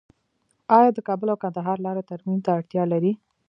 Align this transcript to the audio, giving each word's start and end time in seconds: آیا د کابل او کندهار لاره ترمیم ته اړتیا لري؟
آیا 0.77 0.89
د 0.93 0.99
کابل 1.07 1.27
او 1.31 1.37
کندهار 1.43 1.77
لاره 1.85 2.01
ترمیم 2.09 2.39
ته 2.45 2.49
اړتیا 2.57 2.83
لري؟ 2.93 3.11